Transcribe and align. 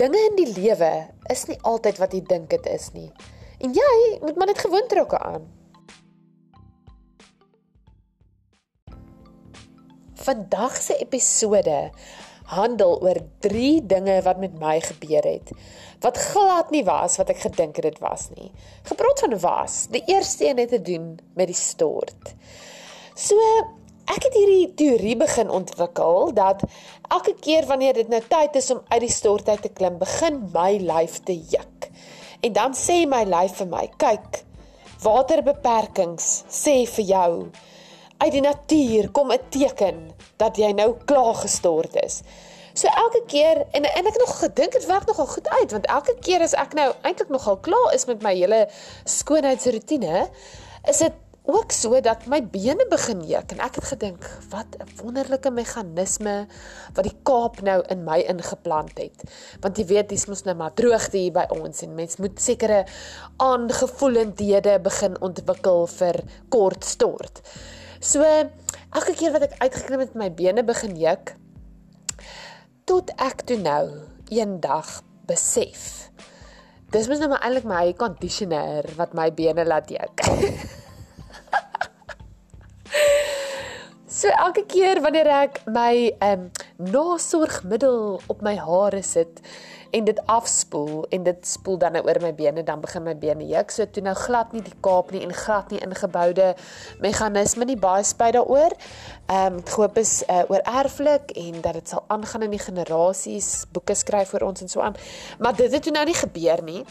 dinge 0.00 0.20
in 0.30 0.36
die 0.38 0.48
lewe 0.56 0.92
is 1.32 1.44
nie 1.50 1.58
altyd 1.68 1.98
wat 2.00 2.14
jy 2.16 2.22
dink 2.24 2.48
dit 2.52 2.66
is 2.72 2.88
nie. 2.96 3.10
En 3.60 3.74
jy 3.76 3.94
moet 4.22 4.38
maar 4.40 4.48
net 4.48 4.62
gewoond 4.62 4.92
raak 4.96 5.14
aan. 5.18 5.44
Vandag 10.20 10.76
se 10.80 10.96
episode 11.04 11.90
handel 12.50 12.96
oor 13.04 13.20
3 13.44 13.86
dinge 13.86 14.16
wat 14.26 14.40
met 14.42 14.56
my 14.58 14.80
gebeur 14.82 15.26
het 15.28 15.52
wat 16.00 16.18
glad 16.32 16.72
nie 16.72 16.82
was 16.84 17.18
wat 17.20 17.28
ek 17.34 17.42
gedink 17.44 17.76
het 17.76 17.90
dit 17.90 17.98
was 18.00 18.30
nie. 18.32 18.48
Gepraat 18.88 19.20
van 19.20 19.36
was, 19.42 19.84
die 19.92 20.02
eerste 20.08 20.48
een 20.48 20.62
het 20.62 20.72
te 20.72 20.80
doen 20.80 21.18
met 21.36 21.52
die 21.52 21.56
stort. 21.58 22.32
So 23.14 23.36
ek 24.10 24.26
het 24.26 24.34
hierdie 24.34 24.74
teorie 24.74 25.16
begin 25.20 25.50
ontwikkel 25.54 26.32
dat 26.34 26.64
elke 27.14 27.34
keer 27.44 27.66
wanneer 27.70 27.94
dit 27.94 28.08
nou 28.10 28.20
tyd 28.28 28.56
is 28.58 28.70
om 28.74 28.82
uit 28.88 29.00
die 29.04 29.12
stort 29.12 29.48
uit 29.48 29.62
te 29.62 29.70
klim, 29.70 29.98
begin 30.00 30.42
my 30.54 30.72
lyf 30.82 31.20
te 31.26 31.36
juk. 31.36 31.90
En 32.42 32.52
dan 32.56 32.74
sê 32.74 33.04
my 33.06 33.22
lyf 33.28 33.60
vir 33.60 33.68
my, 33.70 33.84
kyk, 34.00 34.42
waterbeperkings 35.04 36.30
sê 36.50 36.82
vir 36.96 37.06
jou 37.14 37.32
uit 38.20 38.32
die 38.34 38.44
natuur 38.44 39.10
kom 39.16 39.32
'n 39.32 39.40
teken 39.48 40.00
dat 40.36 40.56
jy 40.56 40.72
nou 40.72 40.94
klaar 41.04 41.34
gestort 41.34 41.94
is. 42.04 42.22
So 42.74 42.88
elke 42.88 43.22
keer 43.26 43.66
en 43.72 43.84
en 43.84 44.06
ek 44.06 44.18
nog 44.18 44.38
gedink 44.40 44.72
dit 44.72 44.86
werk 44.86 45.06
nogal 45.06 45.26
goed 45.26 45.48
uit 45.48 45.70
want 45.70 45.86
elke 45.86 46.14
keer 46.20 46.40
as 46.40 46.54
ek 46.54 46.74
nou 46.74 46.92
eintlik 47.02 47.28
nogal 47.28 47.56
klaar 47.56 47.94
is 47.94 48.04
met 48.04 48.22
my 48.22 48.34
hele 48.34 48.68
skoonheidsroetine, 49.04 50.28
is 50.88 50.98
dit 50.98 51.12
ook 51.52 51.72
so 51.72 52.00
dat 52.00 52.26
my 52.30 52.40
bene 52.52 52.84
begin 52.90 53.20
juk 53.26 53.52
en 53.54 53.60
ek 53.64 53.78
het 53.78 53.86
gedink 53.92 54.26
wat 54.52 54.76
'n 54.78 54.88
wonderlike 55.02 55.50
meganisme 55.50 56.46
wat 56.94 57.04
die 57.04 57.16
Kaap 57.22 57.60
nou 57.62 57.82
in 57.88 58.04
my 58.04 58.18
ingeplant 58.20 58.98
het. 58.98 59.22
Want 59.60 59.78
jy 59.78 59.86
weet 59.86 60.08
dis 60.08 60.26
mos 60.26 60.42
nou 60.44 60.56
maar 60.56 60.74
droogte 60.74 61.16
hier 61.16 61.32
by 61.32 61.46
ons 61.48 61.82
en 61.82 61.94
mens 61.94 62.16
moet 62.16 62.40
sekere 62.40 62.86
aangevoelendhede 63.36 64.80
begin 64.80 65.20
ontwikkel 65.20 65.86
vir 65.86 66.22
kort 66.48 66.84
stort. 66.84 67.42
So 68.00 68.22
elke 68.22 69.14
keer 69.14 69.32
wat 69.32 69.42
ek 69.42 69.58
uitgeklim 69.58 70.00
het 70.00 70.14
met 70.14 70.22
my 70.22 70.30
bene 70.34 70.64
begin 70.64 70.96
juk 70.96 71.36
tot 72.84 73.10
ek 73.16 73.46
toe 73.46 73.58
nou 73.58 73.86
eendag 74.28 75.02
besef. 75.26 76.10
Dis 76.90 77.08
mos 77.08 77.18
nou 77.18 77.28
maar 77.28 77.42
eintlik 77.46 77.64
my 77.64 77.92
conditioner 77.94 78.84
wat 78.96 79.14
my 79.14 79.30
bene 79.30 79.64
laat 79.64 79.90
juk. 79.90 80.26
so 84.20 84.28
elke 84.28 84.66
keer 84.68 85.00
wanneer 85.04 85.32
ek 85.40 85.62
my 85.72 85.92
ehm 86.20 86.46
um, 86.46 86.50
nasorgmiddel 86.92 88.20
op 88.32 88.40
my 88.44 88.56
hare 88.60 89.02
sit, 89.04 89.40
en 89.90 90.04
dit 90.04 90.20
afspoel 90.26 91.06
en 91.08 91.22
dit 91.22 91.46
spoel 91.46 91.78
dan 91.78 91.92
nou 91.92 92.02
oor 92.06 92.20
my 92.22 92.30
bene 92.34 92.62
dan 92.62 92.80
begin 92.80 93.02
my 93.02 93.14
bene 93.18 93.46
juk. 93.48 93.72
So 93.74 93.86
toe 93.90 94.02
nou 94.04 94.14
glad 94.18 94.52
nie 94.54 94.62
die 94.62 94.76
Kaap 94.84 95.10
nie 95.14 95.22
en 95.24 95.34
glad 95.34 95.70
nie 95.74 95.80
ingeboude 95.82 96.52
meganisme 97.02 97.66
nie 97.66 97.78
baie 97.80 98.04
spyt 98.06 98.36
daaroor. 98.38 98.76
Ehm 99.26 99.58
um, 99.58 99.62
hoop 99.76 99.98
is 99.98 100.20
uh, 100.28 100.42
oor 100.48 100.62
erflik 100.82 101.34
en 101.38 101.60
dat 101.64 101.78
dit 101.80 101.94
sal 101.94 102.04
aangaan 102.08 102.46
in 102.46 102.54
die 102.56 102.62
generasies, 102.62 103.66
boeke 103.72 103.94
skryf 103.94 104.34
vir 104.34 104.46
ons 104.46 104.62
en 104.62 104.68
so 104.68 104.82
aan. 104.84 104.98
Maar 105.38 105.56
dit 105.56 105.72
het 105.72 105.82
toe 105.82 105.94
nou 105.94 106.04
nie 106.06 106.18
gebeur 106.18 106.62
nie. 106.62 106.84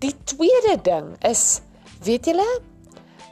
Die 0.00 0.14
tweede 0.24 0.78
ding 0.82 1.14
is 1.24 1.60
weet 2.04 2.32
julle 2.32 2.48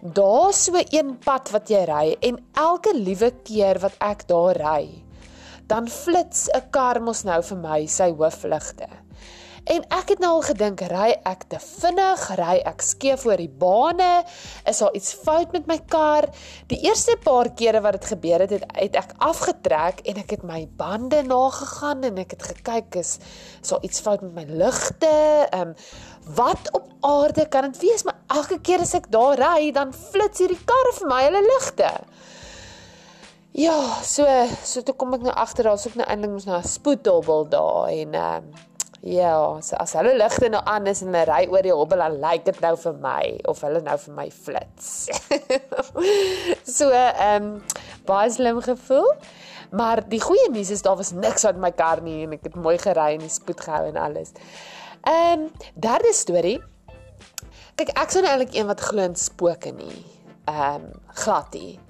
Daar's 0.03 0.65
so 0.65 0.75
een 0.91 1.13
pad 1.23 1.53
wat 1.55 1.69
jy 1.71 1.85
ry 1.87 2.07
en 2.27 2.41
elke 2.59 2.91
liewe 2.91 3.29
keer 3.47 3.79
wat 3.79 3.95
ek 4.03 4.25
daar 4.27 4.59
ry, 4.59 4.89
dan 5.71 5.87
flits 5.87 6.49
'n 6.51 6.71
kar 6.75 6.99
mos 7.01 7.23
nou 7.23 7.39
vir 7.43 7.59
my 7.59 7.87
sy 7.87 8.11
hoofligte. 8.11 8.89
En 9.65 9.85
ek 9.95 10.09
het 10.11 10.23
nou 10.23 10.33
al 10.37 10.43
gedink, 10.43 10.81
ry 10.91 11.13
ek 11.29 11.45
te 11.53 11.59
vinnig, 11.63 12.23
ry 12.39 12.57
ek 12.67 12.83
skeef 12.83 13.23
oor 13.29 13.39
die 13.39 13.51
bane, 13.61 14.25
is 14.67 14.81
daar 14.83 14.97
iets 14.99 15.13
fout 15.15 15.53
met 15.55 15.69
my 15.71 15.77
kar? 15.93 16.27
Die 16.73 16.81
eerste 16.83 17.15
paar 17.23 17.53
kere 17.55 17.83
wat 17.85 18.01
dit 18.01 18.09
gebeur 18.11 18.43
het, 18.43 18.57
het, 18.57 18.65
het 18.75 18.99
ek 18.99 19.13
afgetrek 19.23 20.03
en 20.11 20.19
ek 20.25 20.35
het 20.35 20.43
my 20.49 20.65
bande 20.81 21.21
nagegaan 21.29 22.03
en 22.09 22.19
ek 22.25 22.35
het 22.35 22.49
gekyk 22.51 22.99
is 22.99 23.13
is 23.63 23.71
daar 23.71 23.87
iets 23.87 24.03
fout 24.03 24.25
met 24.27 24.35
my 24.41 24.59
ligte? 24.65 25.13
Ehm 25.53 25.73
um, 25.73 25.77
wat 26.39 26.69
op 26.75 26.87
aarde 27.03 27.49
kan 27.51 27.67
dit 27.71 27.81
wees? 27.83 28.05
Maar 28.07 28.19
elke 28.31 28.61
keer 28.63 28.83
as 28.83 28.95
ek 28.95 29.09
daar 29.11 29.39
ry, 29.39 29.71
dan 29.75 29.95
flits 29.95 30.39
hierdie 30.43 30.61
kar 30.67 30.91
vir 30.99 31.09
my 31.11 31.23
hulle 31.25 31.43
ligte. 31.47 31.91
Ja, 33.59 33.79
so 34.03 34.27
so 34.65 34.83
toe 34.83 34.95
kom 34.97 35.15
ek 35.15 35.27
nou 35.27 35.35
agter 35.37 35.67
daar's 35.69 35.87
ook 35.87 35.99
nou 36.01 36.07
eintlik 36.09 36.31
mos 36.33 36.47
nou 36.49 36.59
'n 36.59 36.69
spoedhobbel 36.77 37.49
daar 37.49 37.91
en 37.95 38.15
ehm 38.15 38.51
uh, 38.51 38.71
ja, 39.03 39.61
so 39.67 39.77
as 39.83 39.97
hulle 39.99 40.15
ligte 40.15 40.49
nou 40.53 40.61
aan 40.71 40.87
is 40.87 41.03
en 41.03 41.11
hulle 41.11 41.27
ry 41.27 41.47
oor 41.51 41.67
die 41.67 41.75
hobbel 41.75 42.05
dan 42.05 42.19
lyk 42.23 42.45
dit 42.47 42.61
nou 42.63 42.77
vir 42.79 42.99
my 43.03 43.23
of 43.51 43.63
hulle 43.67 43.81
nou 43.83 43.97
vir 44.05 44.15
my 44.19 44.29
flits. 44.31 44.91
so 46.77 46.91
ehm 46.95 47.49
um, 47.49 47.57
baie 48.07 48.31
slim 48.31 48.61
gevoel. 48.63 49.11
Maar 49.73 50.03
die 50.09 50.21
goeie 50.21 50.51
nuus 50.53 50.71
is 50.71 50.85
daar 50.85 50.99
was 51.01 51.15
niks 51.17 51.47
aan 51.49 51.61
my 51.61 51.73
kar 51.73 52.03
nie 52.05 52.23
en 52.27 52.37
ek 52.37 52.51
het 52.51 52.57
mooi 52.61 52.77
gery 52.79 53.15
en 53.17 53.25
die 53.25 53.33
spoed 53.33 53.63
gehou 53.65 53.89
en 53.89 53.99
alles. 53.99 54.35
Ehm 55.03 55.49
um, 55.49 55.69
derde 55.75 56.15
storie. 56.15 56.59
Kyk, 57.75 57.95
ek 57.97 58.13
sou 58.13 58.23
nou 58.23 58.31
eintlik 58.31 58.55
een 58.55 58.69
wat 58.71 58.85
glo 58.85 59.03
in 59.03 59.19
spooke 59.19 59.75
nie. 59.75 60.05
Ehm 60.47 60.87
um, 60.87 60.91
glad 61.25 61.59
nie. 61.59 61.81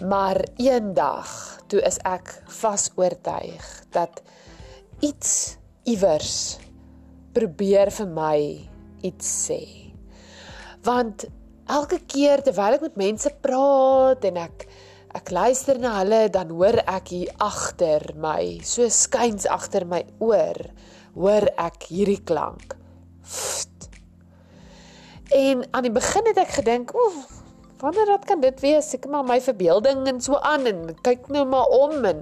Maar 0.00 0.40
eendag 0.56 1.28
toe 1.68 1.84
is 1.84 2.00
ek 2.08 2.32
vas 2.62 2.88
oortuig 2.96 3.66
dat 3.92 4.22
iets 5.04 5.59
iewers 5.90 6.58
probeer 7.34 7.90
vir 7.94 8.08
my 8.10 8.38
iets 9.06 9.28
sê. 9.46 9.60
Want 10.86 11.26
elke 11.70 12.00
keer 12.10 12.42
terwyl 12.44 12.78
ek 12.78 12.86
met 12.88 13.00
mense 13.00 13.32
praat 13.42 14.24
en 14.30 14.40
ek 14.44 14.66
ek 15.18 15.32
luister 15.34 15.80
na 15.82 15.96
hulle 15.98 16.20
dan 16.30 16.52
hoor 16.54 16.78
ek 16.84 17.10
hier 17.10 17.30
agter 17.42 18.12
my, 18.22 18.60
so 18.62 18.86
skuins 18.86 19.48
agter 19.50 19.82
my 19.82 20.04
oor, 20.22 20.60
hoor 21.16 21.48
ek 21.58 21.88
hierdie 21.90 22.20
klank. 22.22 22.76
En 25.34 25.66
aan 25.74 25.86
die 25.86 25.94
begin 25.94 26.30
het 26.30 26.38
ek 26.38 26.54
gedink, 26.60 26.94
"Oef, 26.94 27.40
Wanneer 27.80 28.06
dat 28.06 28.24
kan 28.28 28.40
dit 28.40 28.60
wees? 28.60 28.92
Ek 28.92 29.06
maar 29.08 29.24
my 29.24 29.38
verbeelding 29.40 30.04
en 30.10 30.18
so 30.20 30.36
aan 30.44 30.68
en 30.68 30.80
kyk 31.00 31.30
nou 31.32 31.46
maar 31.48 31.70
om 31.72 32.04
en 32.04 32.18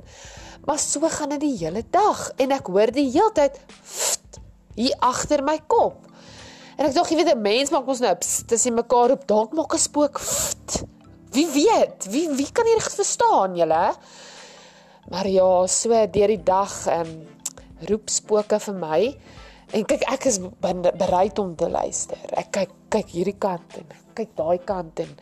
maar 0.69 0.79
so 0.79 1.09
gaan 1.09 1.33
dit 1.33 1.47
die 1.47 1.57
hele 1.63 1.83
dag 1.91 2.27
en 2.37 2.53
ek 2.53 2.69
hoor 2.69 2.93
die 2.93 3.09
heeltyd 3.09 3.57
hier 4.77 4.95
agter 5.01 5.41
my 5.43 5.57
kop. 5.67 6.05
En 6.77 6.87
ek 6.87 6.95
dink 6.95 7.09
jy 7.11 7.17
weet 7.19 7.33
'n 7.33 7.43
mens 7.43 7.73
maak 7.73 7.89
mos 7.89 8.03
nou 8.05 8.15
tussen 8.21 8.77
mekaar 8.77 9.17
op 9.17 9.25
dalk 9.27 9.57
maak 9.57 9.75
'n 9.75 9.81
spook. 9.89 10.21
Pft, 10.21 10.85
wie 11.33 11.49
weet? 11.49 12.07
Wie 12.13 12.29
wie 12.37 12.51
kan 12.53 12.67
hier 12.67 12.81
verstaan 12.81 13.57
julle? 13.57 13.95
Maar 15.11 15.27
ja, 15.27 15.67
so 15.67 15.89
deur 15.89 16.31
die 16.37 16.45
dag 16.45 16.87
ehm 16.87 17.01
um, 17.01 17.27
roep 17.89 18.09
spooke 18.11 18.61
vir 18.61 18.75
my. 18.75 19.01
En 19.73 19.85
kyk 19.85 20.03
ek 20.13 20.25
is 20.25 20.39
bereid 20.97 21.39
om 21.39 21.57
te 21.57 21.69
luister. 21.69 22.21
Ek 22.37 22.53
kyk 22.53 22.71
kyk 22.89 23.09
hierdie 23.09 23.39
kant 23.39 23.77
en 23.77 23.87
kyk 24.15 24.37
daai 24.37 24.59
kant 24.65 25.01
en 25.01 25.17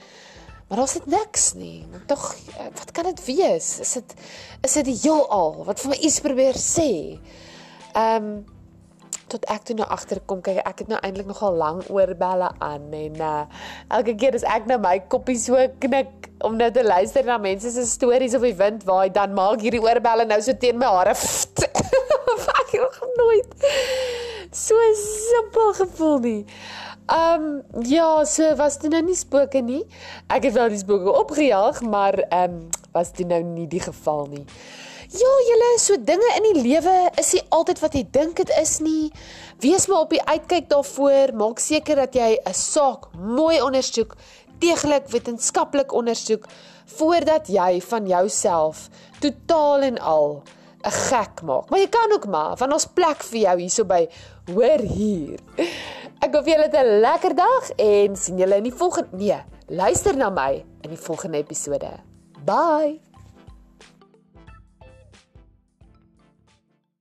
maar 0.69 0.79
daar's 0.79 0.97
dit 0.99 1.07
niks 1.07 1.53
nie. 1.55 1.87
Tog 2.07 2.35
wat 2.75 2.91
kan 2.93 3.05
dit 3.05 3.25
wees? 3.25 3.79
Is 3.81 3.93
dit 3.93 4.15
is 4.67 4.73
dit 4.73 4.85
die 4.91 4.99
heelal 5.05 5.65
wat 5.65 5.81
vir 5.81 5.95
my 5.95 5.99
iets 6.03 6.21
probeer 6.21 6.59
sê? 6.61 6.91
Ehm 7.95 8.31
um, 8.31 8.45
tot 9.27 9.43
ek 9.51 9.65
toe 9.67 9.75
nou 9.75 9.87
agterkom 9.91 10.39
kyk 10.45 10.61
ek 10.63 10.85
het 10.85 10.91
nou 10.91 10.99
eintlik 11.03 11.27
nogal 11.27 11.57
lank 11.59 11.89
oorbelle 11.91 12.47
aan 12.63 12.85
en 12.95 13.17
uh, 13.19 13.43
elke 13.99 14.15
keer 14.15 14.37
as 14.39 14.45
ek 14.47 14.69
nou 14.71 14.77
my 14.79 15.01
koppie 15.11 15.35
so 15.43 15.59
knik 15.83 16.29
om 16.47 16.55
nou 16.61 16.69
te 16.71 16.85
luister 16.87 17.27
na 17.27 17.39
mense 17.43 17.73
se 17.75 17.83
stories 17.91 18.37
of 18.39 18.47
die 18.47 18.55
wind 18.55 18.87
waai 18.87 19.11
dan 19.11 19.35
maak 19.35 19.65
hierdie 19.67 19.83
oorbelle 19.83 20.29
nou 20.31 20.39
so 20.43 20.55
teen 20.55 20.79
my 20.79 20.93
hare. 20.99 21.17
Fuck, 21.19 21.83
ek 22.61 22.77
nog 22.79 23.01
nooit 23.19 23.67
so 24.55 24.79
simpel 25.03 25.75
gevoel 25.83 26.19
nie. 26.23 26.41
Um 27.07 27.63
ja, 27.87 28.25
so 28.25 28.55
was 28.59 28.79
dit 28.83 28.91
nou 28.91 29.03
nie 29.07 29.15
spooke 29.15 29.61
nie. 29.63 29.85
Ek 30.27 30.49
het 30.49 30.57
wel 30.57 30.73
die 30.75 30.81
spooke 30.81 31.13
opgejaag, 31.15 31.79
maar 31.87 32.19
um 32.35 32.65
was 32.93 33.13
dit 33.15 33.29
nou 33.31 33.43
nie 33.47 33.69
die 33.71 33.81
geval 33.81 34.27
nie. 34.33 34.43
Ja, 35.15 35.33
julle, 35.47 35.69
so 35.79 35.95
dinge 36.03 36.33
in 36.35 36.49
die 36.49 36.63
lewe 36.65 36.95
is 37.23 37.31
nie 37.37 37.45
altyd 37.55 37.79
wat 37.85 37.95
jy 37.95 38.03
dink 38.11 38.41
dit 38.41 38.51
is 38.59 38.81
nie. 38.83 39.13
Wees 39.63 39.87
maar 39.87 40.09
op 40.09 40.11
die 40.11 40.23
uitkyk 40.27 40.67
daarvoor. 40.73 41.31
Maak 41.39 41.63
seker 41.63 42.03
dat 42.03 42.19
jy 42.19 42.41
'n 42.43 42.55
saak 42.55 43.07
mooi 43.15 43.63
ondersoek, 43.63 44.17
deeglik 44.59 45.07
wetenskaplik 45.09 45.93
ondersoek 45.93 46.49
voordat 46.99 47.47
jy 47.47 47.81
van 47.81 48.07
jouself 48.07 48.89
totaal 49.21 49.83
en 49.83 49.99
al 49.99 50.43
'n 50.83 50.91
gek 50.91 51.43
maak. 51.43 51.71
Maar 51.71 51.79
jy 51.79 51.89
kan 51.89 52.13
ook 52.13 52.27
maar, 52.27 52.57
want 52.57 52.73
ons 52.73 52.87
plek 52.87 53.23
vir 53.23 53.41
jou 53.41 53.59
hierso 53.59 53.85
by 53.85 54.09
hoor 54.53 54.79
hier. 54.79 55.39
Ek 56.25 56.33
hoop 56.33 56.47
julle 56.49 56.65
het 56.65 56.77
'n 56.81 57.01
lekker 57.05 57.35
dag 57.37 57.71
en 57.77 58.17
sien 58.17 58.39
julle 58.39 58.57
in 58.57 58.63
die 58.63 58.73
volgende 58.73 59.17
nee, 59.17 59.41
luister 59.69 60.17
na 60.17 60.31
my 60.31 60.65
in 60.81 60.91
die 60.91 60.99
volgende 60.99 61.39
episode. 61.39 61.91
Bye. 62.45 63.06